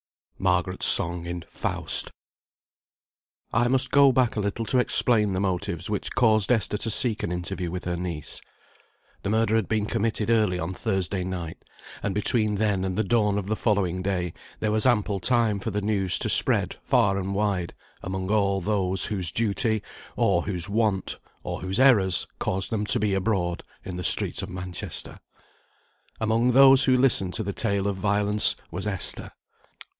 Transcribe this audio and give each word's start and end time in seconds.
MARGARET'S 0.39 0.87
SONG 0.87 1.27
IN 1.27 1.45
"FAUST." 1.47 2.09
I 3.53 3.67
must 3.67 3.91
go 3.91 4.11
back 4.11 4.35
a 4.35 4.39
little 4.39 4.65
to 4.65 4.79
explain 4.79 5.33
the 5.33 5.39
motives 5.39 5.87
which 5.91 6.15
caused 6.15 6.51
Esther 6.51 6.77
to 6.79 6.89
seek 6.89 7.21
an 7.21 7.31
interview 7.31 7.69
with 7.69 7.85
her 7.85 7.95
niece. 7.95 8.41
The 9.21 9.29
murder 9.29 9.55
had 9.55 9.67
been 9.67 9.85
committed 9.85 10.31
early 10.31 10.57
on 10.57 10.73
Thursday 10.73 11.23
night, 11.23 11.59
and 12.01 12.15
between 12.15 12.55
then 12.55 12.83
and 12.83 12.97
the 12.97 13.03
dawn 13.03 13.37
of 13.37 13.45
the 13.45 13.55
following 13.55 14.01
day 14.01 14.33
there 14.59 14.71
was 14.71 14.87
ample 14.87 15.19
time 15.19 15.59
for 15.59 15.69
the 15.69 15.83
news 15.83 16.17
to 16.17 16.29
spread 16.29 16.77
far 16.81 17.19
and 17.19 17.35
wide 17.35 17.75
among 18.01 18.31
all 18.31 18.59
those 18.59 19.05
whose 19.05 19.31
duty, 19.31 19.83
or 20.15 20.41
whose 20.41 20.67
want, 20.67 21.19
or 21.43 21.61
whose 21.61 21.79
errors, 21.79 22.25
caused 22.39 22.71
them 22.71 22.85
to 22.87 22.99
be 22.99 23.13
abroad 23.13 23.61
in 23.83 23.97
the 23.97 24.03
streets 24.03 24.41
of 24.41 24.49
Manchester. 24.49 25.19
Among 26.19 26.53
those 26.53 26.85
who 26.85 26.97
listened 26.97 27.35
to 27.35 27.43
the 27.43 27.53
tale 27.53 27.85
of 27.87 27.97
violence 27.97 28.55
was 28.71 28.87
Esther. 28.87 29.33